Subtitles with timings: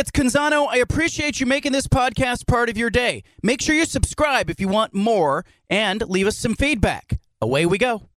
[0.00, 0.66] it's Canzano.
[0.66, 3.22] I appreciate you making this podcast part of your day.
[3.42, 7.20] Make sure you subscribe if you want more and leave us some feedback.
[7.42, 8.08] Away we go.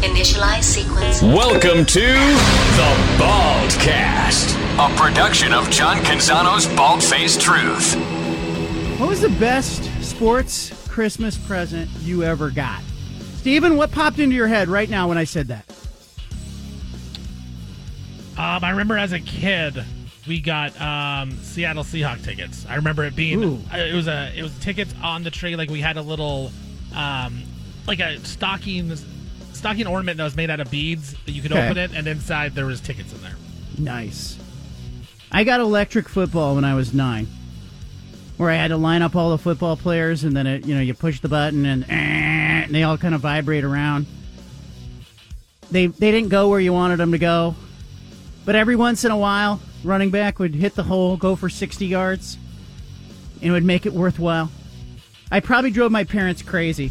[0.00, 1.20] Initialize sequence.
[1.20, 7.94] Welcome to the Baldcast, a production of John Canzano's Bald Faced Truth.
[8.98, 12.82] What was the best sports Christmas present you ever got?
[13.36, 15.70] Steven, what popped into your head right now when I said that?
[18.38, 19.84] Um, I remember as a kid,
[20.28, 22.66] we got um, Seattle Seahawk tickets.
[22.68, 23.58] I remember it being Ooh.
[23.72, 25.56] uh, it was a it was tickets on the tree.
[25.56, 26.52] Like we had a little
[26.94, 27.42] um,
[27.86, 28.94] like a stocking
[29.52, 31.64] stocking ornament that was made out of beads that you could Okay.
[31.64, 33.34] open it, and inside there was tickets in there.
[33.78, 34.38] Nice.
[35.32, 37.26] I got electric football when I was nine,
[38.36, 40.80] where I had to line up all the football players, and then it, you know
[40.80, 41.86] you push the button and, eh,
[42.64, 44.06] and they all kind of vibrate around.
[45.70, 47.54] They they didn't go where you wanted them to go,
[48.44, 51.86] but every once in a while, running back would hit the hole, go for sixty
[51.86, 52.38] yards,
[53.42, 54.50] and would make it worthwhile.
[55.30, 56.90] I probably drove my parents crazy.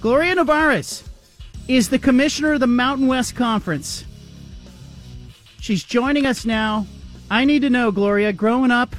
[0.00, 1.06] Gloria Nevarez
[1.68, 4.04] is the commissioner of the Mountain West Conference.
[5.60, 6.86] She's joining us now.
[7.30, 8.96] I need to know, Gloria, growing up,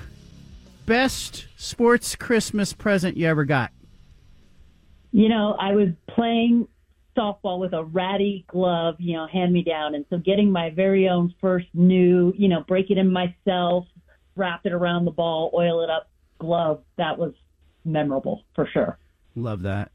[0.86, 3.72] best sports Christmas present you ever got?
[5.14, 6.68] you know, I was playing
[7.18, 9.96] softball with a ratty glove, you know, hand me down.
[9.96, 13.86] And so getting my very own first new, you know, break it in myself,
[14.36, 17.34] wrap it around the ball, oil it up glove, that was
[17.86, 18.98] memorable for sure.
[19.36, 19.92] Love that.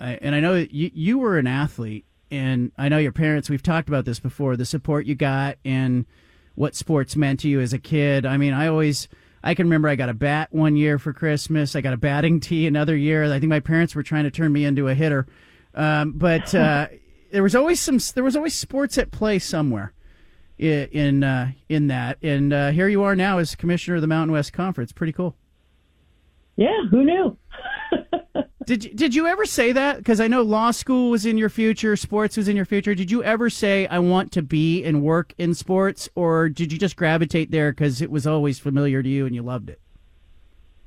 [0.00, 3.62] I, and I know you, you were an athlete, and I know your parents, we've
[3.62, 6.06] talked about this before, the support you got and
[6.54, 8.26] what sports meant to you as a kid.
[8.26, 9.08] I mean, I always,
[9.44, 11.76] I can remember I got a bat one year for Christmas.
[11.76, 13.24] I got a batting tee another year.
[13.24, 15.26] I think my parents were trying to turn me into a hitter.
[15.74, 16.88] Um, but uh,
[17.32, 19.92] there was always some, there was always sports at play somewhere
[20.60, 22.18] i- in, uh, in that.
[22.22, 24.92] And uh, here you are now as commissioner of the Mountain West Conference.
[24.92, 25.36] Pretty cool.
[26.56, 27.36] Yeah, who knew?
[28.64, 29.96] Did you, did you ever say that?
[29.96, 32.94] Because I know law school was in your future, sports was in your future.
[32.94, 36.78] Did you ever say I want to be and work in sports, or did you
[36.78, 39.80] just gravitate there because it was always familiar to you and you loved it?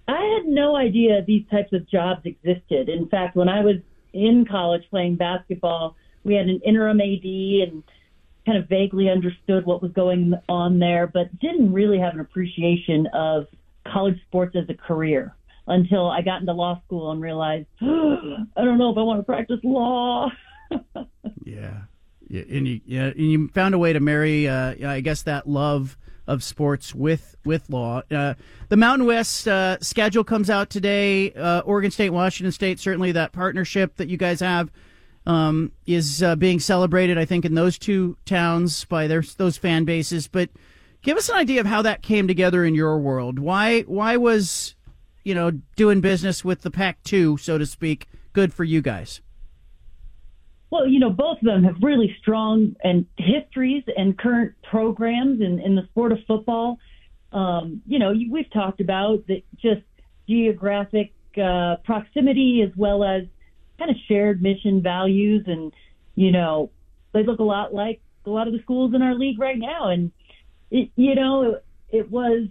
[0.07, 2.87] I had no idea these types of jobs existed.
[2.87, 3.75] In fact, when I was
[4.15, 7.83] in college playing basketball, we had an interim AD and
[8.45, 13.07] kind of vaguely understood what was going on there, but didn't really have an appreciation
[13.13, 13.47] of
[13.91, 15.35] college sports as a career
[15.67, 17.85] until I got into law school and realized, I
[18.63, 20.29] don't know if I want to practice law.
[21.43, 21.81] Yeah,
[22.27, 25.47] yeah, and you yeah, and you found a way to marry, uh, I guess, that
[25.47, 25.95] love
[26.27, 28.01] of sports with with law.
[28.09, 28.33] Uh,
[28.69, 31.31] the Mountain West uh, schedule comes out today.
[31.33, 34.71] Uh, Oregon State, Washington State, certainly that partnership that you guys have
[35.25, 37.17] um, is uh, being celebrated.
[37.17, 40.27] I think in those two towns by their those fan bases.
[40.27, 40.49] But
[41.01, 43.39] give us an idea of how that came together in your world.
[43.39, 44.75] Why why was
[45.23, 49.21] you know doing business with the Pac-2, so to speak, good for you guys?
[50.75, 55.61] Well, you know, both of them have really strong and histories and current programs in,
[55.61, 56.79] in the sport of football.
[57.31, 59.83] Um, you know, we've talked about that just
[60.27, 63.23] geographic uh, proximity as well as
[63.79, 65.71] kind of shared mission values, and
[66.15, 66.71] you know,
[67.13, 69.87] they look a lot like a lot of the schools in our league right now.
[69.91, 70.11] And
[70.71, 71.57] it, you know,
[71.89, 72.49] it was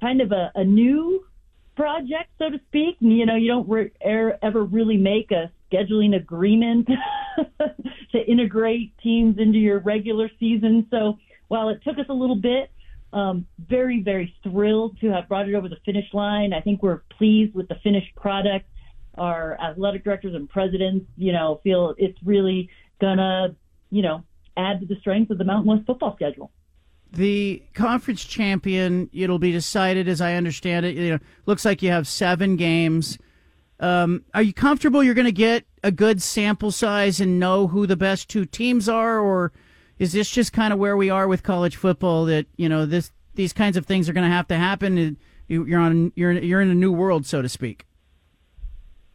[0.00, 1.26] kind of a, a new
[1.74, 2.98] project, so to speak.
[3.00, 6.88] You know, you don't re- er- ever really make a scheduling agreement
[8.12, 10.86] to integrate teams into your regular season.
[10.90, 11.18] So
[11.48, 12.70] while it took us a little bit,
[13.12, 16.52] um, very, very thrilled to have brought it over the finish line.
[16.52, 18.68] I think we're pleased with the finished product.
[19.16, 22.68] Our athletic directors and presidents, you know, feel it's really
[23.00, 23.54] gonna,
[23.90, 24.24] you know,
[24.56, 26.50] add to the strength of the Mountain West football schedule.
[27.12, 31.88] the conference champion it'll be decided as i understand it you know looks like you
[31.88, 33.18] have seven games
[33.78, 37.86] um, are you comfortable you're going to get a good sample size and know who
[37.86, 39.52] the best two teams are or
[39.98, 43.12] is this just kind of where we are with college football that you know this
[43.34, 45.16] these kinds of things are going to have to happen
[45.46, 47.86] you're on you're you're in a new world so to speak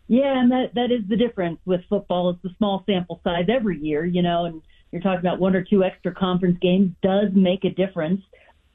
[0.08, 2.32] Yeah, and that that is the difference with football.
[2.32, 4.60] It's the small sample size every year, you know, and
[4.92, 8.22] you're talking about one or two extra conference games does make a difference.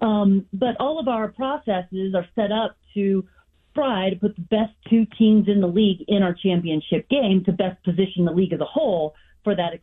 [0.00, 3.26] Um, but all of our processes are set up to
[3.74, 7.52] try to put the best two teams in the league in our championship game to
[7.52, 9.80] best position the league as a whole for that,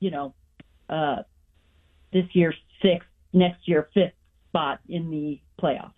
[0.00, 0.34] you know,
[0.88, 1.16] uh,
[2.12, 4.12] this year sixth, next year fifth
[4.48, 5.92] spot in the playoffs.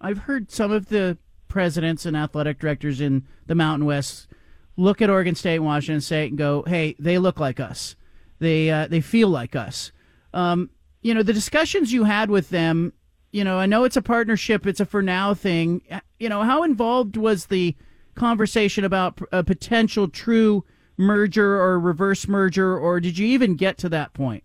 [0.00, 1.16] I've heard some of the
[1.48, 4.28] presidents and athletic directors in the Mountain West
[4.76, 7.96] look at Oregon State and Washington State and go, "Hey, they look like us.
[8.38, 9.90] They uh, they feel like us."
[10.34, 12.92] Um, you know, the discussions you had with them,
[13.32, 15.80] you know, I know it's a partnership, it's a for now thing.
[16.18, 17.76] You know, how involved was the
[18.14, 20.64] conversation about a potential true
[20.96, 24.42] merger or reverse merger, or did you even get to that point?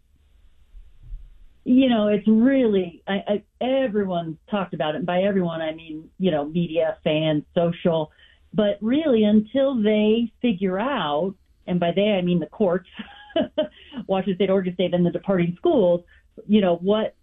[1.63, 4.97] You know, it's really I, I, everyone talked about it.
[4.97, 8.11] And by everyone, I mean you know media, fans, social.
[8.53, 11.35] But really, until they figure out,
[11.67, 12.89] and by they I mean the courts,
[14.07, 16.01] Washington State, Oregon State, and the departing schools,
[16.47, 17.15] you know what,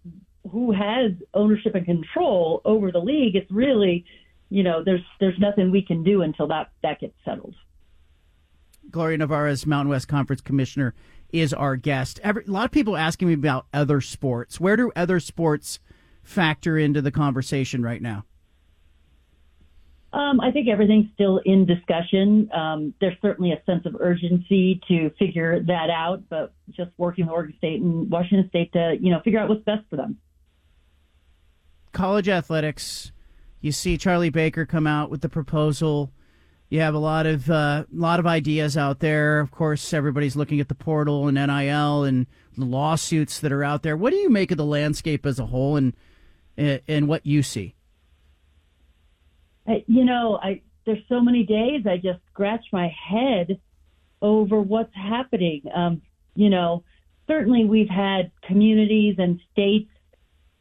[0.50, 3.36] who has ownership and control over the league?
[3.36, 4.04] It's really,
[4.50, 7.54] you know, there's there's nothing we can do until that that gets settled.
[8.90, 10.94] Gloria Nevarez, Mountain West Conference Commissioner,
[11.30, 12.20] is our guest.
[12.22, 14.58] Every, a lot of people asking me about other sports.
[14.58, 15.78] Where do other sports
[16.22, 18.24] factor into the conversation right now?
[20.10, 22.50] Um, I think everything's still in discussion.
[22.52, 27.32] Um, there's certainly a sense of urgency to figure that out, but just working with
[27.32, 30.16] Oregon State and Washington State to, you know, figure out what's best for them.
[31.92, 33.12] College athletics.
[33.60, 36.12] You see Charlie Baker come out with the proposal
[36.70, 39.40] you have a lot of uh, lot of ideas out there.
[39.40, 42.26] Of course, everybody's looking at the portal and NIL and
[42.56, 43.96] the lawsuits that are out there.
[43.96, 45.94] What do you make of the landscape as a whole, and
[46.56, 47.74] and what you see?
[49.66, 53.58] You know, I there's so many days I just scratch my head
[54.20, 55.62] over what's happening.
[55.74, 56.02] Um,
[56.34, 56.84] you know,
[57.26, 59.90] certainly we've had communities and states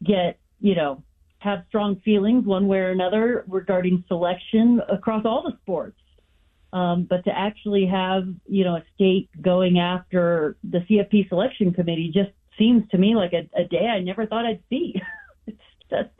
[0.02, 1.02] get you know
[1.38, 5.98] have strong feelings one way or another regarding selection across all the sports.
[6.72, 12.10] Um, but to actually have, you know, a state going after the CFP selection committee
[12.12, 15.00] just seems to me like a, a day I never thought I'd see.
[15.46, 15.58] it's
[15.88, 16.10] just,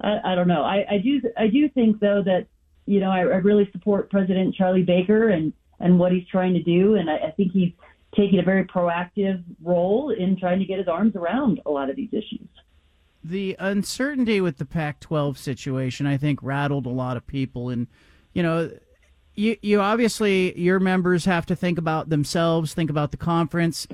[0.00, 0.62] I, I don't know.
[0.62, 2.46] I, I do, I do think though that,
[2.86, 6.62] you know, I, I really support President Charlie Baker and, and what he's trying to
[6.62, 6.96] do.
[6.96, 7.72] And I, I think he's
[8.16, 11.94] taking a very proactive role in trying to get his arms around a lot of
[11.94, 12.48] these issues
[13.22, 17.68] the uncertainty with the Pac-12 situation, I think, rattled a lot of people.
[17.68, 17.86] And
[18.32, 18.70] you know,
[19.34, 23.86] you you obviously your members have to think about themselves, think about the conference.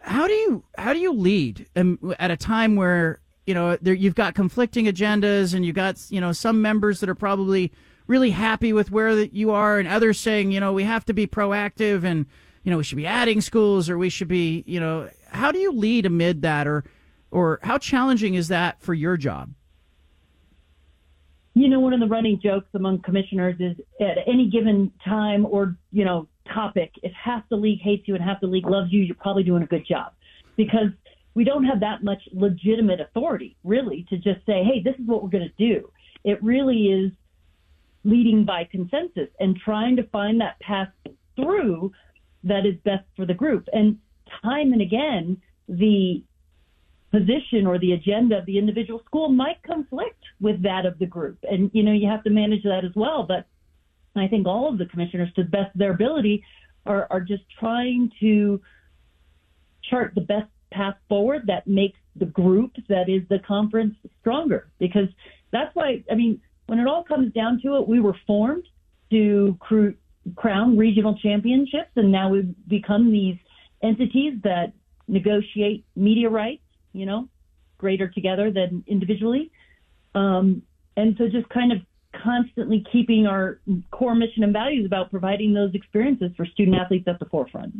[0.00, 3.94] How do you how do you lead um, at a time where you know there,
[3.94, 7.72] you've got conflicting agendas and you've got you know some members that are probably
[8.06, 11.26] really happy with where you are and others saying you know we have to be
[11.26, 12.26] proactive and
[12.62, 15.58] you know we should be adding schools or we should be you know how do
[15.58, 16.84] you lead amid that or
[17.34, 19.50] or how challenging is that for your job?
[21.54, 25.76] You know, one of the running jokes among commissioners is at any given time or,
[25.90, 29.02] you know, topic, if half the league hates you and half the league loves you,
[29.02, 30.12] you're probably doing a good job.
[30.56, 30.90] Because
[31.34, 35.22] we don't have that much legitimate authority, really, to just say, hey, this is what
[35.22, 35.90] we're going to do.
[36.22, 37.10] It really is
[38.04, 40.88] leading by consensus and trying to find that path
[41.34, 41.92] through
[42.44, 43.68] that is best for the group.
[43.72, 43.98] And
[44.42, 46.22] time and again, the
[47.14, 51.38] position or the agenda of the individual school might conflict with that of the group.
[51.42, 53.22] And, you know, you have to manage that as well.
[53.22, 53.46] But
[54.16, 56.42] I think all of the commissioners, to the best of their ability,
[56.86, 58.60] are, are just trying to
[59.88, 64.70] chart the best path forward that makes the group that is the conference stronger.
[64.78, 65.08] Because
[65.52, 68.66] that's why, I mean, when it all comes down to it, we were formed
[69.10, 69.96] to cr-
[70.36, 73.36] crown regional championships, and now we've become these
[73.82, 74.72] entities that
[75.06, 76.63] negotiate media rights
[76.94, 77.28] you know,
[77.76, 79.50] greater together than individually.
[80.14, 80.62] Um,
[80.96, 81.78] and so just kind of
[82.22, 83.60] constantly keeping our
[83.90, 87.74] core mission and values about providing those experiences for student athletes at the forefront.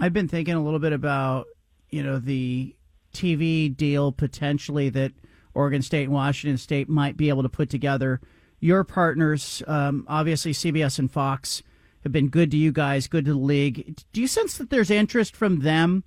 [0.00, 1.46] I've been thinking a little bit about,
[1.90, 2.74] you know, the
[3.14, 5.12] TV deal potentially that
[5.54, 8.20] Oregon State and Washington State might be able to put together.
[8.58, 11.62] Your partners, um, obviously CBS and Fox,
[12.02, 13.96] have been good to you guys, good to the league.
[14.12, 16.04] Do you sense that there's interest from them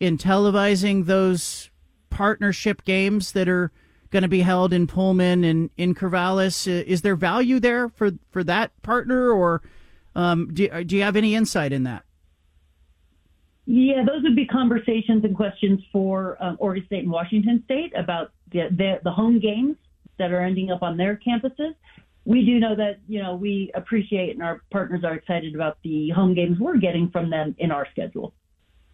[0.00, 1.70] in televising those
[2.14, 3.72] partnership games that are
[4.10, 6.68] going to be held in Pullman and in Corvallis.
[6.68, 9.60] Is there value there for, for that partner, or
[10.14, 12.04] um, do, do you have any insight in that?
[13.66, 18.30] Yeah, those would be conversations and questions for um, Oregon State and Washington State about
[18.52, 19.76] the, the, the home games
[20.18, 21.74] that are ending up on their campuses.
[22.24, 26.10] We do know that you know we appreciate and our partners are excited about the
[26.10, 28.32] home games we're getting from them in our schedule.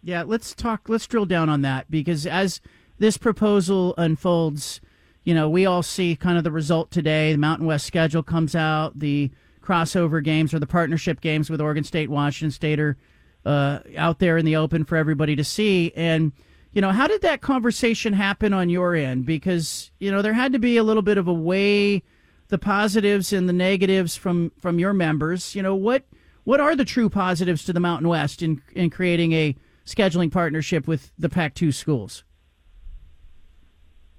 [0.03, 0.89] Yeah, let's talk.
[0.89, 2.59] Let's drill down on that because as
[3.01, 4.79] this proposal unfolds,
[5.23, 7.31] you know, we all see kind of the result today.
[7.31, 8.99] The Mountain West schedule comes out.
[8.99, 12.95] The crossover games or the partnership games with Oregon State, Washington State are
[13.43, 15.91] uh, out there in the open for everybody to see.
[15.95, 16.31] And,
[16.73, 19.25] you know, how did that conversation happen on your end?
[19.25, 22.03] Because, you know, there had to be a little bit of a weigh
[22.49, 25.55] the positives and the negatives from, from your members.
[25.55, 26.03] You know, what
[26.43, 29.55] what are the true positives to the Mountain West in, in creating a
[29.87, 32.23] scheduling partnership with the Pac 2 schools?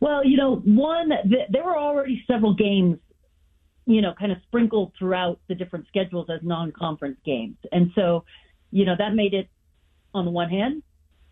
[0.02, 2.98] Well, you know, one, th- there were already several games,
[3.86, 7.54] you know, kind of sprinkled throughout the different schedules as non conference games.
[7.70, 8.24] And so,
[8.72, 9.48] you know, that made it,
[10.12, 10.82] on the one hand,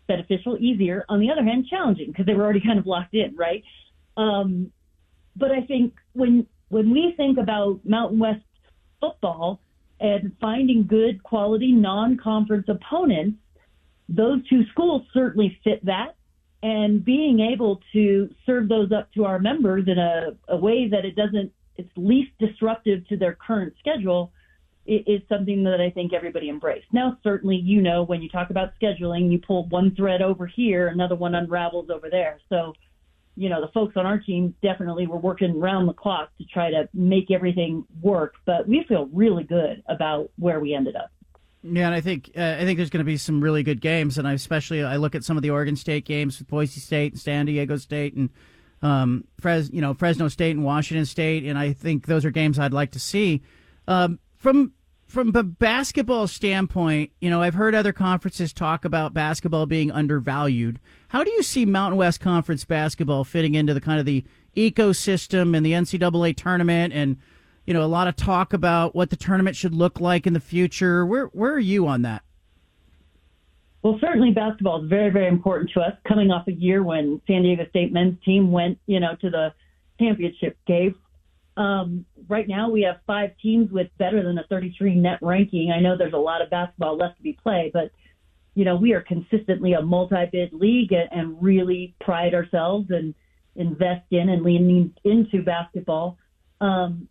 [0.07, 1.03] beneficial, easier.
[1.09, 3.61] On the other hand, challenging because they were already kind of locked in, right?
[4.15, 4.71] Um,
[5.35, 8.45] but I think when when we think about Mountain West
[9.01, 9.59] football
[9.99, 13.37] and finding good quality non-conference opponents,
[14.07, 16.15] those two schools certainly fit that.
[16.63, 21.05] And being able to serve those up to our members in a, a way that
[21.05, 24.31] it doesn't, it's least disruptive to their current schedule
[24.85, 26.87] is something that I think everybody embraced.
[26.91, 30.87] Now, certainly, you know, when you talk about scheduling, you pull one thread over here,
[30.87, 32.39] another one unravels over there.
[32.49, 32.73] So,
[33.35, 36.71] you know, the folks on our team definitely were working round the clock to try
[36.71, 38.33] to make everything work.
[38.45, 41.11] But we feel really good about where we ended up.
[41.63, 44.17] Yeah, and I think uh, I think there's going to be some really good games,
[44.17, 47.13] and I especially I look at some of the Oregon State games with Boise State
[47.13, 48.29] and San Diego State and
[48.81, 52.57] um, Fres, you know Fresno State and Washington State, and I think those are games
[52.57, 53.43] I'd like to see.
[53.87, 54.73] Um, from
[55.07, 60.79] from a basketball standpoint, you know I've heard other conferences talk about basketball being undervalued.
[61.09, 64.23] How do you see Mountain West Conference basketball fitting into the kind of the
[64.55, 67.17] ecosystem and the NCAA tournament and
[67.65, 70.39] you know, a lot of talk about what the tournament should look like in the
[70.39, 71.05] future.
[71.05, 72.23] Where where are you on that?
[73.83, 75.93] Well, certainly basketball is very, very important to us.
[76.07, 79.53] Coming off a year when San Diego State men's team went, you know, to the
[79.99, 80.95] championship game.
[81.57, 85.71] Um, right now, we have five teams with better than a 33 net ranking.
[85.71, 87.91] I know there's a lot of basketball left to be played, but
[88.53, 93.15] you know, we are consistently a multi-bid league and, and really pride ourselves and
[93.55, 96.17] invest in and lean into basketball.
[96.59, 97.07] Um,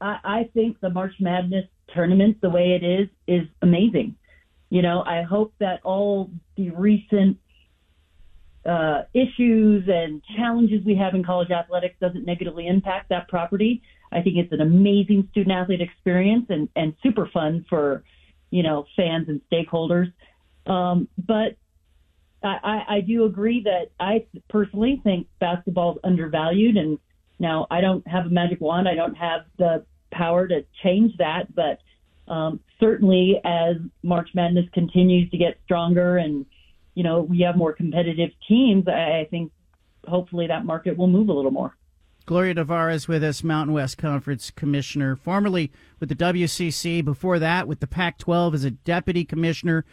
[0.00, 4.16] I, I think the March Madness tournament, the way it is, is amazing.
[4.70, 7.38] You know, I hope that all the recent
[8.66, 13.82] uh, issues and challenges we have in college athletics doesn't negatively impact that property.
[14.12, 18.04] I think it's an amazing student athlete experience and, and super fun for,
[18.50, 20.12] you know, fans and stakeholders.
[20.66, 21.56] Um, but
[22.42, 26.98] I, I, I do agree that I personally think basketball is undervalued and
[27.38, 28.88] now, I don't have a magic wand.
[28.88, 31.78] I don't have the power to change that, but
[32.32, 36.44] um, certainly as March Madness continues to get stronger and
[36.94, 39.52] you know we have more competitive teams, I, I think
[40.06, 41.76] hopefully that market will move a little more.
[42.26, 47.80] Gloria Nevarez with us, Mountain West Conference Commissioner, formerly with the WCC, before that with
[47.80, 49.86] the Pac 12 as a deputy commissioner.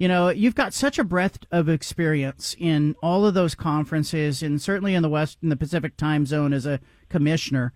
[0.00, 4.60] You know, you've got such a breadth of experience in all of those conferences, and
[4.60, 6.80] certainly in the West in the Pacific time zone as a
[7.10, 7.74] commissioner.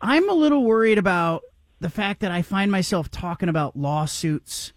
[0.00, 1.44] I'm a little worried about
[1.78, 4.72] the fact that I find myself talking about lawsuits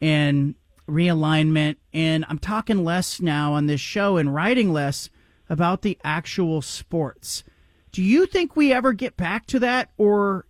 [0.00, 0.56] and
[0.88, 5.10] realignment, and I'm talking less now on this show and writing less
[5.48, 7.44] about the actual sports.
[7.92, 10.46] Do you think we ever get back to that, or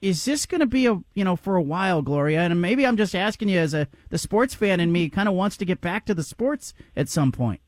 [0.00, 2.40] is this going to be a you know for a while, Gloria?
[2.40, 5.34] And maybe I'm just asking you as a the sports fan in me kind of
[5.34, 7.60] wants to get back to the sports at some point.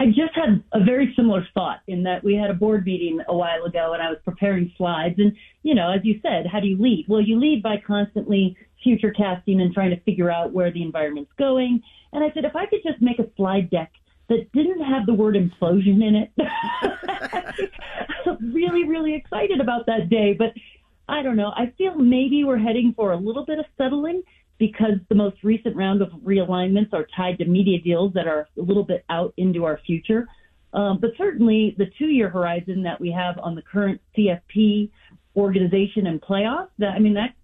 [0.00, 3.36] I just had a very similar thought in that we had a board meeting a
[3.36, 5.16] while ago and I was preparing slides.
[5.18, 7.04] And, you know, as you said, how do you lead?
[7.06, 11.32] Well, you lead by constantly future casting and trying to figure out where the environment's
[11.38, 11.82] going.
[12.14, 13.92] And I said, if I could just make a slide deck
[14.30, 16.32] that didn't have the word implosion in it,
[18.26, 20.32] I'm really, really excited about that day.
[20.32, 20.54] But
[21.10, 21.52] I don't know.
[21.56, 24.22] I feel maybe we're heading for a little bit of settling
[24.58, 28.62] because the most recent round of realignments are tied to media deals that are a
[28.62, 30.28] little bit out into our future.
[30.72, 34.90] Um, but certainly the two year horizon that we have on the current CFP
[35.34, 37.34] organization and playoffs, that, I mean, that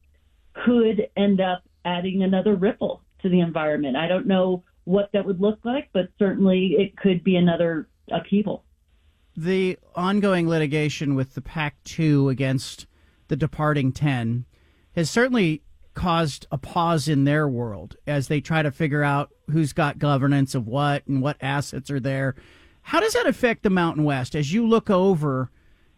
[0.64, 3.96] could end up adding another ripple to the environment.
[3.96, 8.64] I don't know what that would look like, but certainly it could be another upheaval.
[9.36, 12.86] The ongoing litigation with the Pac 2 against
[13.28, 14.44] the departing 10
[14.94, 15.62] has certainly
[15.94, 20.54] caused a pause in their world as they try to figure out who's got governance
[20.54, 22.34] of what and what assets are there.
[22.82, 25.50] How does that affect the Mountain West as you look over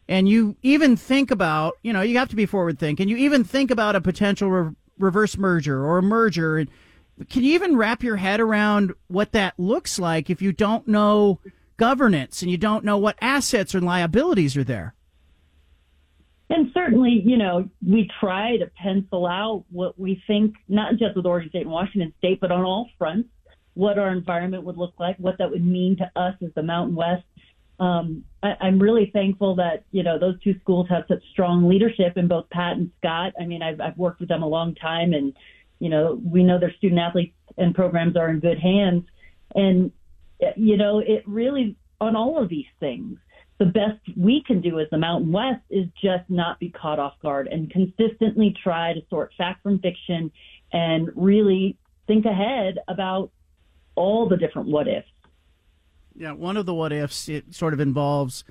[0.08, 3.44] and you even think about, you know, you have to be forward thinking, you even
[3.44, 6.64] think about a potential re- reverse merger or a merger.
[7.28, 11.40] Can you even wrap your head around what that looks like if you don't know
[11.76, 14.94] governance and you don't know what assets and liabilities are there?
[16.50, 21.26] And certainly, you know, we try to pencil out what we think, not just with
[21.26, 23.28] Oregon State and Washington State, but on all fronts,
[23.74, 26.96] what our environment would look like, what that would mean to us as the Mountain
[26.96, 27.24] West.
[27.78, 32.16] Um, I, I'm really thankful that, you know, those two schools have such strong leadership
[32.16, 33.34] in both Pat and Scott.
[33.40, 35.34] I mean, I've, I've worked with them a long time and,
[35.78, 39.04] you know, we know their student athletes and programs are in good hands.
[39.54, 39.92] And,
[40.56, 43.18] you know, it really on all of these things.
[43.58, 47.14] The best we can do as the Mountain West is just not be caught off
[47.20, 50.30] guard and consistently try to sort fact from fiction
[50.72, 53.30] and really think ahead about
[53.96, 55.08] all the different what ifs.
[56.14, 58.44] Yeah, one of the what ifs it sort of involves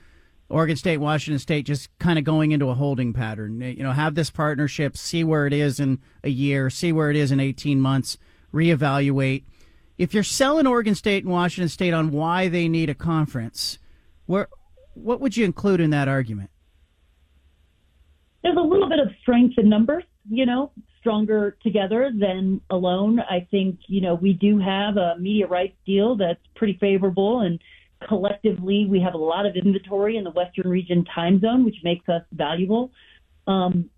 [0.49, 3.59] Oregon State, Washington State just kind of going into a holding pattern.
[3.59, 7.17] You know, have this partnership, see where it is in a year, see where it
[7.17, 8.17] is in 18 months,
[8.53, 9.43] reevaluate.
[9.97, 13.79] If you're selling Oregon State and Washington State on why they need a conference,
[14.25, 14.47] where
[15.03, 16.49] what would you include in that argument?
[18.43, 23.19] There's a little bit of strength in numbers, you know, stronger together than alone.
[23.19, 27.59] I think, you know, we do have a media rights deal that's pretty favorable and
[28.07, 32.07] collectively we have a lot of inventory in the Western region time zone, which makes
[32.09, 32.91] us valuable.
[33.47, 33.89] Um,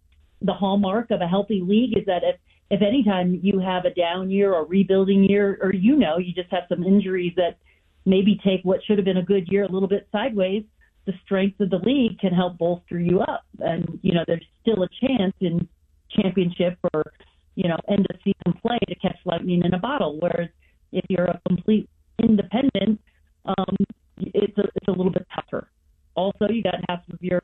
[0.41, 2.36] the hallmark of a healthy league is that if,
[2.70, 6.34] if any time you have a down year or rebuilding year, or you know, you
[6.34, 7.58] just have some injuries that
[8.06, 10.63] maybe take what should have been a good year a little bit sideways,
[11.10, 13.44] the strength of the league can help bolster you up.
[13.58, 15.68] And, you know, there's still a chance in
[16.12, 17.12] championship or,
[17.56, 20.20] you know, end of season play to catch lightning in a bottle.
[20.20, 20.50] Whereas
[20.92, 21.89] if you're a complete
[22.22, 23.01] independent,
[23.46, 23.75] um,
[24.18, 25.68] it's a, it's a little bit tougher.
[26.13, 27.42] Also, you got half of your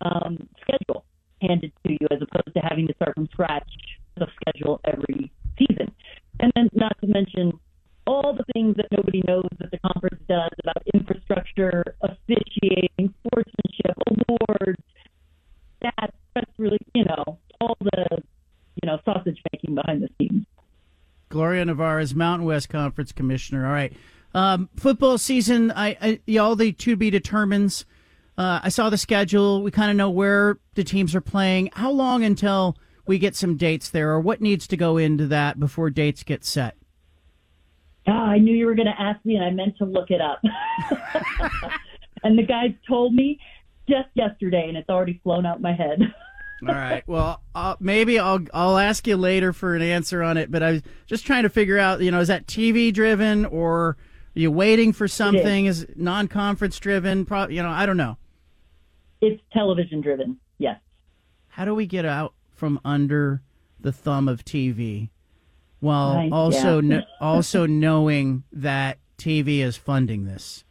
[0.00, 1.04] um, schedule
[1.40, 3.68] handed to you as opposed to having to start from scratch
[4.16, 5.92] the schedule every season.
[6.40, 7.52] And then, not to mention
[8.06, 14.80] all the things that nobody knows that the conference does about infrastructure, officiating, sportsmanship, awards,
[15.82, 18.22] that that's really you know all the
[18.82, 20.46] you know sausage making behind the scenes.
[21.28, 23.66] Gloria Nevarez Mountain West Conference Commissioner.
[23.66, 23.92] All right,
[24.34, 25.72] um, football season.
[25.72, 27.84] I, I all the to be determines.
[28.38, 29.62] Uh, I saw the schedule.
[29.62, 31.70] We kind of know where the teams are playing.
[31.72, 35.58] How long until we get some dates there, or what needs to go into that
[35.58, 36.76] before dates get set?
[38.08, 40.20] Oh, I knew you were going to ask me, and I meant to look it
[40.20, 40.40] up.
[42.22, 43.40] and the guys told me
[43.88, 46.00] just yesterday, and it's already flown out my head.
[46.66, 47.02] All right.
[47.06, 50.50] Well, uh, maybe I'll I'll ask you later for an answer on it.
[50.50, 53.88] But I was just trying to figure out, you know, is that TV driven or
[53.88, 53.96] are
[54.34, 55.66] you waiting for something?
[55.66, 57.26] Is, is non-conference driven?
[57.26, 58.16] Pro- you know, I don't know.
[59.20, 60.38] It's television driven.
[60.58, 60.80] Yes.
[61.48, 63.42] How do we get out from under
[63.78, 65.10] the thumb of TV,
[65.80, 67.02] while right, also yeah.
[67.20, 70.64] also knowing that TV is funding this?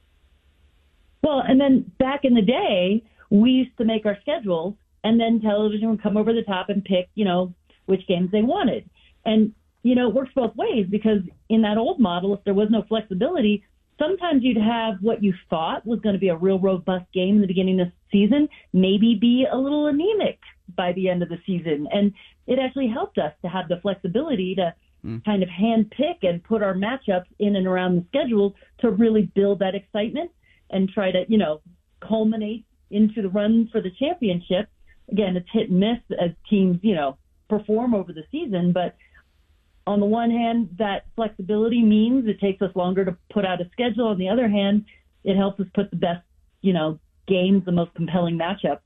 [1.24, 5.42] Well, and then back in the day, we used to make our schedules and then
[5.42, 7.54] television would come over the top and pick, you know,
[7.86, 8.90] which games they wanted.
[9.24, 12.70] And, you know, it works both ways because in that old model, if there was
[12.72, 13.64] no flexibility,
[14.00, 17.42] sometimes you'd have what you thought was going to be a real robust game in
[17.42, 20.40] the beginning of the season, maybe be a little anemic
[20.76, 21.88] by the end of the season.
[21.92, 22.14] And
[22.48, 24.74] it actually helped us to have the flexibility to
[25.06, 25.24] mm.
[25.24, 29.24] kind of hand pick and put our matchups in and around the schedule to really
[29.36, 30.32] build that excitement
[30.70, 31.62] and try to, you know,
[32.02, 34.68] culminate into the run for the championship
[35.12, 37.18] again, it's hit and miss as teams, you know,
[37.50, 38.72] perform over the season.
[38.72, 38.96] But
[39.88, 43.70] on the one hand, that flexibility means it takes us longer to put out a
[43.72, 44.08] schedule.
[44.08, 44.86] On the other hand,
[45.24, 46.24] it helps us put the best,
[46.62, 48.80] you know, games, the most compelling matchups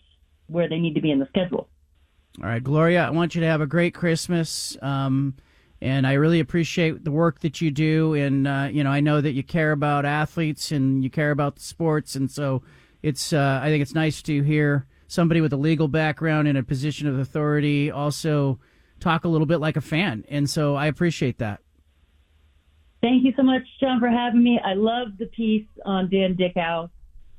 [0.48, 1.70] where they need to be in the schedule.
[2.42, 4.78] All right, Gloria, I want you to have a great Christmas.
[4.82, 5.36] Um,
[5.82, 8.14] and I really appreciate the work that you do.
[8.14, 11.56] And, uh, you know, I know that you care about athletes and you care about
[11.56, 12.16] the sports.
[12.16, 12.64] And so
[13.02, 16.64] it's, uh, I think it's nice to hear somebody with a legal background in a
[16.64, 18.60] position of authority also
[19.00, 20.26] talk a little bit like a fan.
[20.28, 21.62] And so I appreciate that.
[23.02, 24.60] Thank you so much, John, for having me.
[24.64, 26.90] I love the piece on Dan Dickau.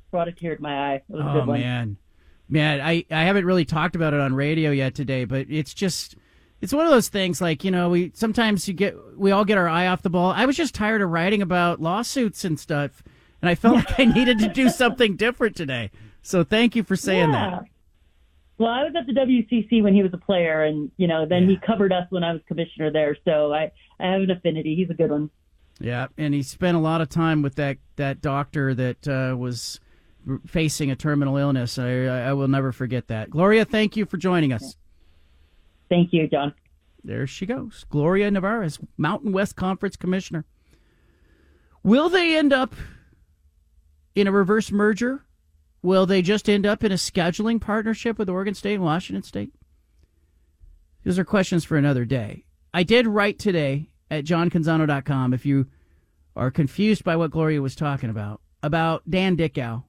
[0.09, 1.01] Brought a tear to my eye.
[1.13, 1.97] Oh, man.
[2.49, 6.15] Man, I, I haven't really talked about it on radio yet today, but it's just
[6.61, 9.57] it's one of those things like, you know, we sometimes you get we all get
[9.57, 10.31] our eye off the ball.
[10.31, 13.03] I was just tired of writing about lawsuits and stuff,
[13.41, 15.91] and I felt like I needed to do something different today.
[16.21, 17.49] So thank you for saying yeah.
[17.49, 17.63] that.
[18.59, 21.43] Well, I was at the WCC when he was a player, and you know, then
[21.43, 21.49] yeah.
[21.49, 23.17] he covered us when I was commissioner there.
[23.25, 24.75] So I, I have an affinity.
[24.75, 25.31] He's a good one.
[25.79, 29.79] Yeah, and he spent a lot of time with that that doctor that uh, was
[30.45, 31.79] facing a terminal illness.
[31.79, 33.31] I, I will never forget that.
[33.31, 34.75] Gloria, thank you for joining us.
[35.91, 36.55] Thank you, John.
[37.03, 40.45] There she goes, Gloria Nevarez, Mountain West Conference Commissioner.
[41.83, 42.73] Will they end up
[44.15, 45.23] in a reverse merger
[45.83, 49.51] Will they just end up in a scheduling partnership with Oregon State and Washington State?
[51.03, 52.45] Those are questions for another day.
[52.73, 55.67] I did write today at johncanzano.com if you
[56.35, 59.81] are confused by what Gloria was talking about, about Dan Dickau,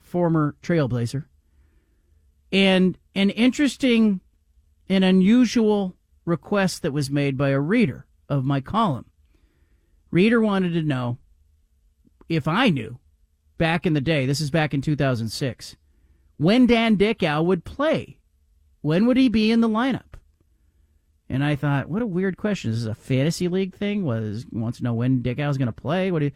[0.00, 1.26] former Trailblazer,
[2.50, 4.20] and an interesting
[4.88, 9.06] and unusual request that was made by a reader of my column.
[10.10, 11.18] Reader wanted to know
[12.28, 12.98] if I knew
[13.58, 15.76] back in the day, this is back in 2006,
[16.36, 18.18] when Dan Dickau would play.
[18.80, 20.14] When would he be in the lineup?
[21.28, 22.70] And I thought, what a weird question.
[22.70, 24.04] Is this a fantasy league thing?
[24.04, 26.10] Was wants to know when Dickau's going to play?
[26.10, 26.22] What?
[26.22, 26.32] You,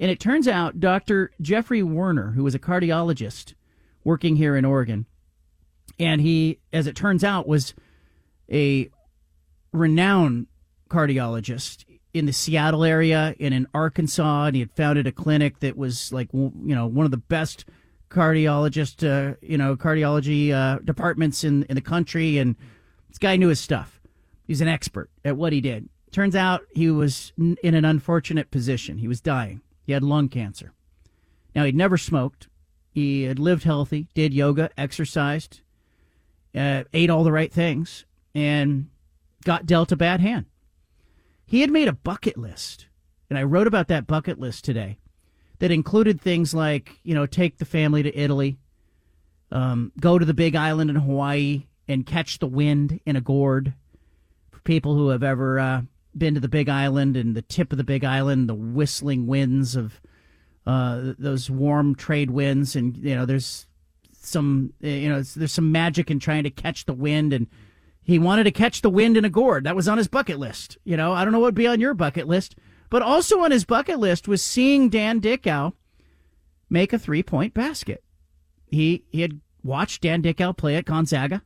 [0.00, 1.30] and it turns out Dr.
[1.40, 3.54] Jeffrey Werner, who was a cardiologist
[4.02, 5.06] working here in Oregon,
[5.98, 7.72] and he, as it turns out, was
[8.50, 8.90] a
[9.72, 10.46] renowned
[10.88, 15.76] cardiologist in the Seattle area and in Arkansas, and he had founded a clinic that
[15.76, 17.64] was like you know one of the best
[18.10, 22.56] cardiologist uh, you know cardiology uh, departments in in the country, and
[23.08, 24.00] this guy knew his stuff.
[24.46, 25.88] He's an expert at what he did.
[26.10, 28.98] Turns out he was in an unfortunate position.
[28.98, 29.62] He was dying.
[29.86, 30.74] He had lung cancer.
[31.54, 32.48] Now he'd never smoked.
[32.90, 35.62] He had lived healthy, did yoga, exercised,
[36.54, 38.88] uh, ate all the right things, and
[39.44, 40.46] got dealt a bad hand.
[41.44, 42.86] He had made a bucket list,
[43.28, 44.98] and I wrote about that bucket list today
[45.58, 48.58] that included things like, you know, take the family to Italy,
[49.50, 53.74] um, go to the big island in Hawaii and catch the wind in a gourd.
[54.50, 55.82] For people who have ever uh,
[56.16, 59.76] been to the big island and the tip of the big island, the whistling winds
[59.76, 60.00] of
[60.66, 63.66] uh, those warm trade winds, and, you know, there's
[64.12, 67.46] some, you know, there's some magic in trying to catch the wind and
[68.04, 69.64] he wanted to catch the wind in a gourd.
[69.64, 70.78] That was on his bucket list.
[70.84, 72.56] You know, I don't know what would be on your bucket list,
[72.90, 75.70] but also on his bucket list was seeing Dan Dickau
[76.68, 78.02] make a three point basket.
[78.70, 81.42] He he had watched Dan Dickau play at Gonzaga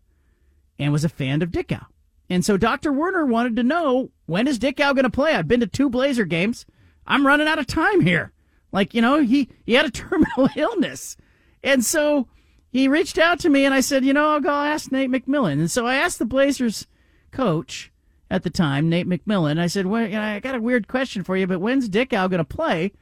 [0.79, 1.85] and was a fan of Dickau.
[2.29, 2.93] And so Dr.
[2.93, 5.35] Werner wanted to know when is Dickau going to play?
[5.35, 6.67] I've been to two Blazer games.
[7.07, 8.33] I'm running out of time here.
[8.73, 11.17] Like, you know, he, he had a terminal illness.
[11.63, 12.29] And so
[12.77, 15.53] he reached out to me and I said, you know, I'll go ask Nate McMillan.
[15.53, 16.87] And so I asked the Blazers
[17.31, 17.91] coach
[18.31, 19.59] at the time, Nate McMillan.
[19.59, 22.45] I said, well, I got a weird question for you, but when's Dickau going to
[22.45, 22.93] play?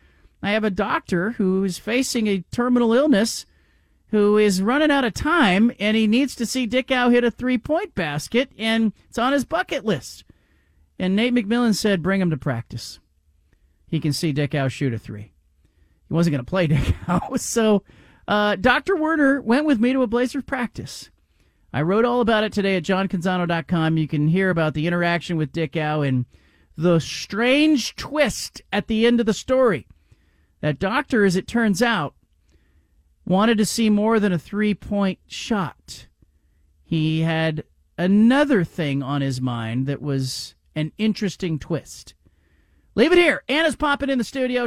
[0.40, 3.46] I have a doctor who is facing a terminal illness
[4.12, 7.58] who is running out of time and he needs to see Dickau hit a three
[7.58, 10.22] point basket and it's on his bucket list.
[11.00, 13.00] And Nate McMillan said, bring him to practice.
[13.88, 15.32] He can see Dickau shoot a three.
[16.06, 17.34] He wasn't going to play Dickau.
[17.38, 17.82] So
[18.26, 18.96] uh, Dr.
[18.96, 21.10] Werner went with me to a Blazers practice.
[21.72, 23.98] I wrote all about it today at johncanzano.com.
[23.98, 26.24] You can hear about the interaction with Dickau and
[26.76, 29.86] the strange twist at the end of the story.
[30.60, 32.14] That doctor, as it turns out,
[33.26, 36.06] wanted to see more than a three point shot.
[36.84, 37.64] He had
[37.98, 42.14] another thing on his mind that was an interesting twist.
[42.94, 43.42] Leave it here.
[43.48, 44.66] Anna's popping in the studio.